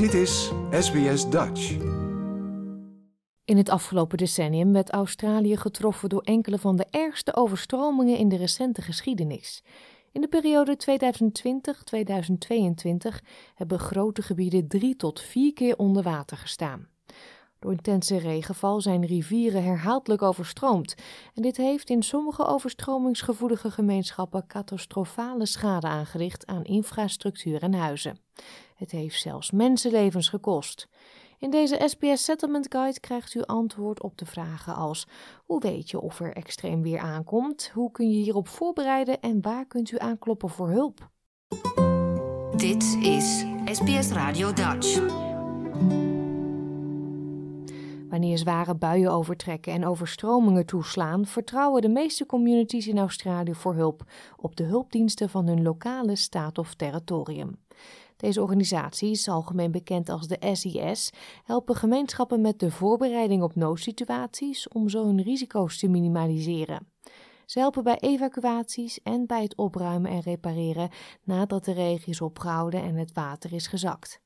[0.00, 1.70] Dit is SBS Dutch.
[3.44, 8.36] In het afgelopen decennium werd Australië getroffen door enkele van de ergste overstromingen in de
[8.36, 9.62] recente geschiedenis.
[10.12, 10.76] In de periode
[13.16, 13.24] 2020-2022
[13.54, 16.88] hebben grote gebieden drie tot vier keer onder water gestaan.
[17.60, 20.94] Door intense regenval zijn rivieren herhaaldelijk overstroomd
[21.34, 28.18] en dit heeft in sommige overstromingsgevoelige gemeenschappen catastrofale schade aangericht aan infrastructuur en huizen.
[28.74, 30.88] Het heeft zelfs mensenlevens gekost.
[31.38, 35.06] In deze SPS Settlement Guide krijgt u antwoord op de vragen als:
[35.44, 37.70] hoe weet je of er extreem weer aankomt?
[37.74, 41.08] Hoe kun je hierop voorbereiden en waar kunt u aankloppen voor hulp?
[42.56, 45.00] Dit is SBS Radio Dutch.
[48.10, 54.02] Wanneer zware buien overtrekken en overstromingen toeslaan, vertrouwen de meeste communities in Australië voor hulp
[54.36, 57.58] op de hulpdiensten van hun lokale staat of territorium.
[58.16, 61.12] Deze organisaties, algemeen bekend als de SIS,
[61.44, 66.86] helpen gemeenschappen met de voorbereiding op noodsituaties om zo hun risico's te minimaliseren.
[67.46, 70.90] Ze helpen bij evacuaties en bij het opruimen en repareren
[71.24, 74.20] nadat de regen is opgehouden en het water is gezakt.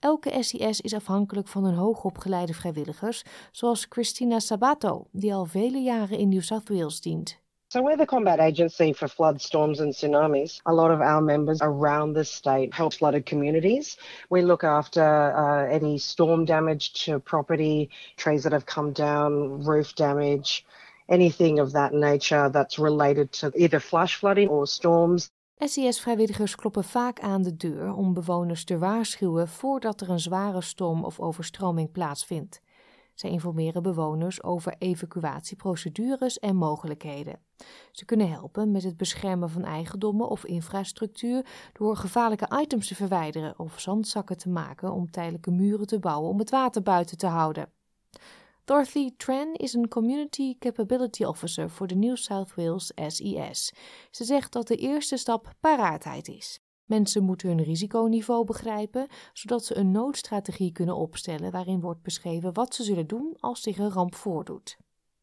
[0.00, 6.18] Elke SIS is afhankelijk van een hoogopgeleide vrijwilligers, zoals Christina Sabato, die al vele jaren
[6.18, 7.38] in New South Wales dient.
[7.68, 10.60] So we're the combat agency for flood, storms and tsunamis.
[10.64, 13.98] A lot of our members around the state help flooded communities.
[14.30, 15.02] We look after
[15.36, 20.64] uh, any storm damage to property, trees that have come down, roof damage,
[21.08, 25.30] anything of that nature that's related to either flash flooding or storms.
[25.58, 31.04] SIS-vrijwilligers kloppen vaak aan de deur om bewoners te waarschuwen voordat er een zware storm
[31.04, 32.60] of overstroming plaatsvindt.
[33.14, 37.40] Zij informeren bewoners over evacuatieprocedures en mogelijkheden.
[37.92, 43.58] Ze kunnen helpen met het beschermen van eigendommen of infrastructuur door gevaarlijke items te verwijderen
[43.58, 47.77] of zandzakken te maken om tijdelijke muren te bouwen om het water buiten te houden.
[48.68, 53.72] Dorothy Tran is een Community Capability Officer voor de New South Wales SES.
[54.10, 56.60] Ze zegt dat de eerste stap paraatheid is.
[56.84, 62.74] Mensen moeten hun risiconiveau begrijpen, zodat ze een noodstrategie kunnen opstellen waarin wordt beschreven wat
[62.74, 64.76] ze zullen doen als zich een ramp voordoet.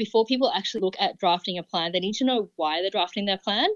[0.00, 3.26] before people actually look at drafting a plan, they need to know why they're drafting
[3.26, 3.68] their plan.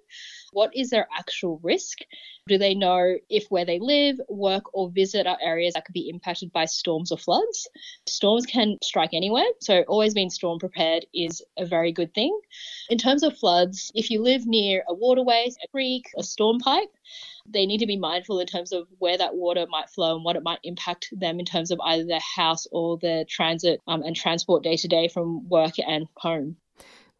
[0.54, 1.98] What is their actual risk?
[2.46, 6.08] Do they know if where they live, work, or visit are areas that could be
[6.08, 7.68] impacted by storms or floods?
[8.06, 12.38] Storms can strike anywhere, so always being storm prepared is a very good thing.
[12.88, 16.90] In terms of floods, if you live near a waterway, a creek, a storm pipe,
[17.46, 20.36] they need to be mindful in terms of where that water might flow and what
[20.36, 24.14] it might impact them in terms of either their house or their transit um, and
[24.14, 26.56] transport day to day from work and home.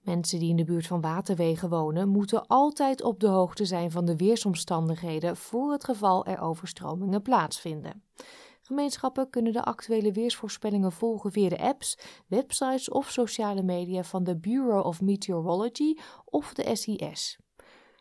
[0.05, 4.05] Mensen die in de buurt van waterwegen wonen, moeten altijd op de hoogte zijn van
[4.05, 8.03] de weersomstandigheden voor het geval er overstromingen plaatsvinden.
[8.63, 14.37] Gemeenschappen kunnen de actuele weersvoorspellingen volgen via de apps, websites of sociale media van de
[14.37, 17.39] Bureau of Meteorology of de SIS.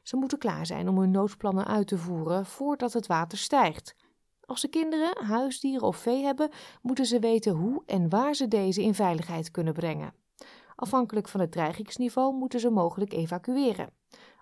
[0.02, 3.96] Ze moeten klaar zijn om hun noodplannen uit te voeren voordat het water stijgt.
[4.46, 6.50] Als ze kinderen, huisdieren of vee hebben,
[6.82, 10.23] moeten ze weten hoe en waar ze deze in veiligheid kunnen brengen.
[10.76, 13.90] Afhankelijk van het dreigingsniveau moeten ze mogelijk evacueren.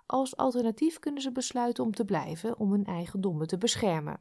[0.06, 4.20] Als alternatief kunnen ze besluiten om te blijven om hun eigendommen te beschermen.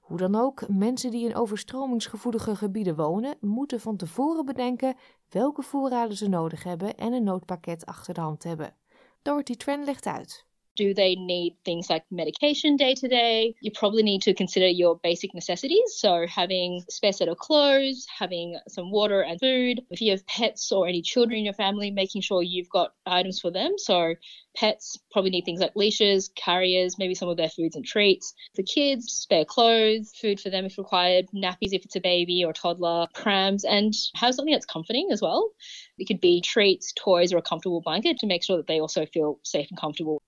[0.00, 4.96] Hoe dan ook, mensen die in overstromingsgevoelige gebieden wonen, moeten van tevoren bedenken
[5.28, 8.76] welke voorraden ze nodig hebben en een noodpakket achter de hand hebben.
[9.22, 10.49] Dorothy Tran legt uit.
[10.76, 13.54] Do they need things like medication day to day?
[13.60, 15.94] You probably need to consider your basic necessities.
[15.96, 19.82] So, having a spare set of clothes, having some water and food.
[19.90, 23.40] If you have pets or any children in your family, making sure you've got items
[23.40, 23.74] for them.
[23.76, 24.14] So,
[24.56, 28.34] pets probably need things like leashes, carriers, maybe some of their foods and treats.
[28.54, 32.50] For kids, spare clothes, food for them if required, nappies if it's a baby or
[32.50, 35.50] a toddler, prams, and have something that's comforting as well.
[35.98, 39.06] It could be treats, toys, or a comfortable blanket to make sure that they also
[39.06, 40.22] feel safe and comfortable.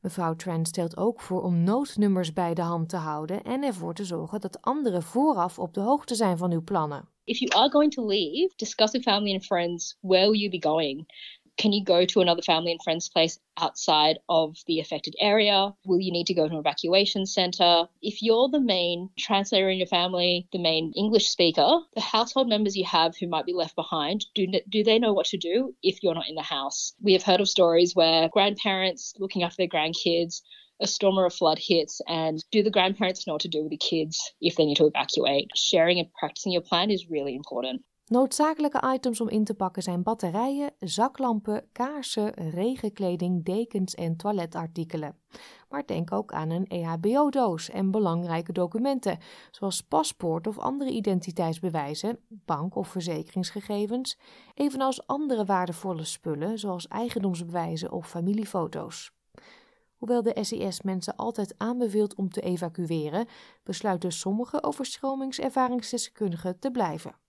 [0.00, 4.04] Mevrouw Tran stelt ook voor om noodnummers bij de hand te houden en ervoor te
[4.04, 7.08] zorgen dat anderen vooraf op de hoogte zijn van uw plannen.
[7.24, 10.68] If you are going to leave, discuss with family and friends where will you be
[10.68, 11.06] going?
[11.56, 15.72] Can you go to another family and friends place outside of the affected area?
[15.86, 17.88] Will you need to go to an evacuation center?
[18.02, 22.76] If you're the main translator in your family, the main English speaker, the household members
[22.76, 26.02] you have who might be left behind, do, do they know what to do if
[26.02, 26.92] you're not in the house?
[27.00, 30.42] We have heard of stories where grandparents looking after their grandkids
[30.78, 33.70] a storm or a flood hits and do the grandparents know what to do with
[33.70, 37.82] the kids if they need to evacuate sharing and practicing your plan is really important
[38.06, 45.16] Noodzakelijke items om in te pakken zijn batterijen, zaklampen, kaarsen, regenkleding, dekens en toiletartikelen.
[45.68, 49.18] Maar denk ook aan een EHBO-doos en belangrijke documenten,
[49.50, 54.18] zoals paspoort of andere identiteitsbewijzen, bank- of verzekeringsgegevens,
[54.54, 59.12] evenals andere waardevolle spullen, zoals eigendomsbewijzen of familiefoto's.
[59.96, 63.26] Hoewel de SES mensen altijd aanbeveelt om te evacueren,
[63.62, 67.24] besluiten sommige overstromingservaringsdeskundigen te blijven.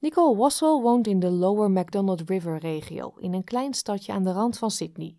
[0.00, 4.32] Nicole Wassel woont in de Lower MacDonald River regio, in een klein stadje aan de
[4.32, 5.16] rand van Sydney.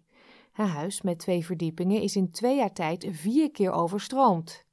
[0.52, 4.66] Haar huis met twee verdiepingen is in twee jaar tijd vier keer overstroomd.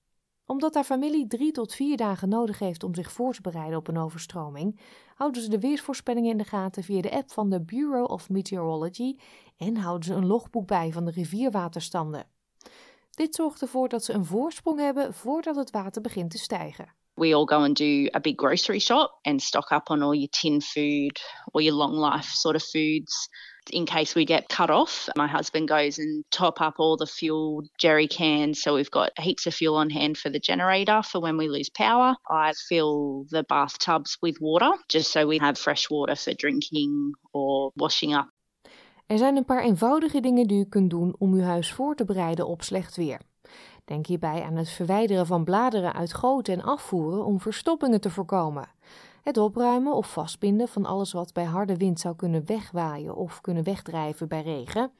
[0.46, 3.88] Omdat haar familie drie tot vier dagen nodig heeft om zich voor te bereiden op
[3.88, 4.80] een overstroming,
[5.14, 9.16] houden ze de weersvoorspellingen in de gaten via de app van de Bureau of Meteorology
[9.56, 12.26] en houden ze een logboek bij van de rivierwaterstanden.
[13.10, 16.96] Dit zorgt ervoor dat ze een voorsprong hebben voordat het water begint te stijgen.
[17.18, 20.28] We all go and do a big grocery shop and stock up on all your
[20.32, 21.18] tin food
[21.52, 23.28] or your long life sort of foods
[23.70, 25.08] in case we get cut off.
[25.16, 29.46] My husband goes and top up all the fuel jerry cans so we've got heaps
[29.46, 32.16] of fuel on hand for the generator for when we lose power.
[32.30, 37.72] I fill the bathtubs with water just so we have fresh water for drinking or
[37.76, 38.28] washing up.
[39.06, 42.04] Er zijn een paar eenvoudige dingen die u kunt doen om uw huis voor te
[42.04, 43.20] bereiden op slecht weer.
[43.88, 48.68] Denk hierbij aan het verwijderen van bladeren uit goten en afvoeren om verstoppingen te voorkomen.
[49.22, 53.64] Het opruimen of vastbinden van alles wat bij harde wind zou kunnen wegwaaien of kunnen
[53.64, 54.92] wegdrijven bij regen.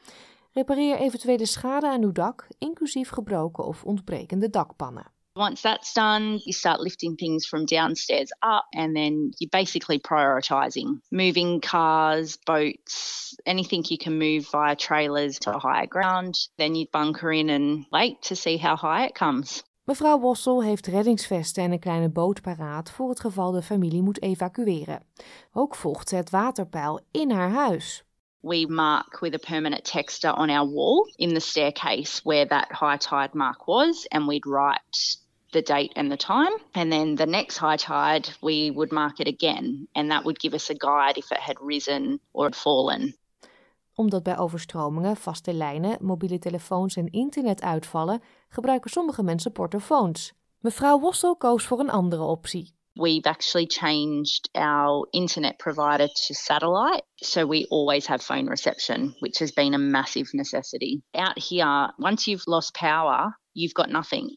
[0.52, 5.06] Repareer eventuele schade aan uw dak, inclusief gebroken of ontbrekende dakpannen.
[5.38, 11.00] Once that's done, you start lifting things from downstairs up, and then you're basically prioritizing
[11.12, 16.35] moving cars, boats, anything you can move via trailers to higher ground.
[16.56, 19.62] Then you bunker in and wait to see how high it comes.
[19.85, 24.23] Mevrouw Wossel heeft reddingsvesten en een kleine boot paraat voor het geval de familie moet
[24.23, 25.02] evacueren.
[25.52, 28.05] Ook volgt ze het waterpeil in haar huis.
[28.40, 32.96] We mark with a permanent texter on our wall in the staircase where that high
[32.96, 36.53] tide mark was, and we'd write the date and the time.
[36.73, 40.55] And then the next high tide, we would mark it again, and that would give
[40.55, 43.17] us a guide if it had risen or had fallen.
[43.95, 50.33] Omdat bij overstromingen vaste lijnen, mobiele telefoons en internet uitvallen, gebruiken sommige mensen portofoons.
[50.59, 52.77] Mevrouw Wossel koos voor een andere optie.
[52.93, 59.39] We've actually changed our internet provider to satellite, so we always have phone reception, which
[59.39, 61.03] has been a massive necessity.
[61.11, 64.35] Out here, once you've lost power, you've got nothing.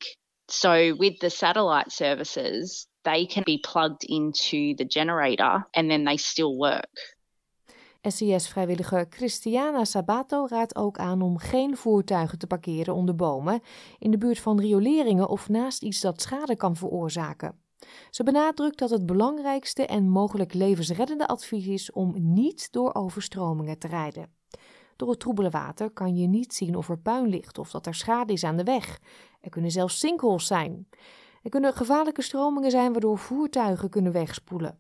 [0.52, 6.18] So with the satellite services, they can be plugged into the generator and then they
[6.18, 7.20] still work.
[8.02, 13.62] SES-vrijwilliger Christiana Sabato raadt ook aan om geen voertuigen te parkeren onder bomen,
[14.00, 17.60] in de buurt van rioleringen of naast iets dat schade kan veroorzaken.
[18.10, 23.88] Ze benadrukt dat het belangrijkste en mogelijk levensreddende advies is om niet door overstromingen te
[23.88, 24.30] rijden.
[24.96, 27.96] Door het troebele water kan je niet zien of er puin ligt of dat er
[27.96, 29.00] schade is aan de weg.
[29.42, 30.88] Er kunnen zelfs sinkholes zijn.
[31.44, 34.80] Er kunnen gevaarlijke stromingen zijn waardoor voertuigen kunnen wegspoelen.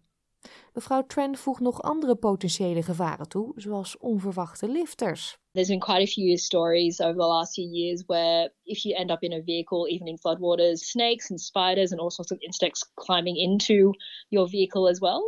[0.73, 5.37] Mevrouw Trent voegt nog andere potentiële gevaren toe, zoals onverwachte lifters.
[5.51, 9.11] There's been quite a few stories over the last few years where if you end
[9.11, 12.91] up in a vehicle, even in floodwaters, snakes and spiders and all sorts of insects
[12.95, 13.93] climbing into
[14.29, 15.21] your vehicle as well.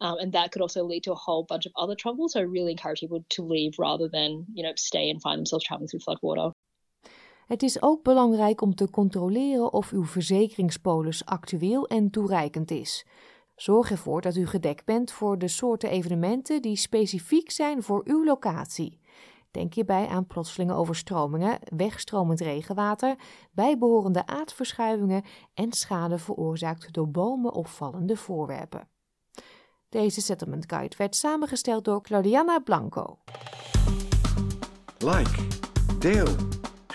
[0.00, 2.28] Um, and that could also lead to a whole bunch of other trouble.
[2.28, 5.64] So I really encourage people to leave rather than, you know, stay and find themselves
[5.64, 6.52] traveling through floodwater.
[7.52, 13.06] Het is ook belangrijk om te controleren of uw verzekeringspolis actueel en toereikend is.
[13.54, 18.24] Zorg ervoor dat u gedekt bent voor de soorten evenementen die specifiek zijn voor uw
[18.24, 19.00] locatie.
[19.50, 23.16] Denk hierbij aan plotselinge overstromingen, wegstromend regenwater,
[23.50, 28.88] bijbehorende aardverschuivingen en schade veroorzaakt door bomen of vallende voorwerpen.
[29.88, 33.18] Deze settlement guide werd samengesteld door Claudiana Blanco.
[34.98, 35.46] Like,
[35.98, 36.26] deel,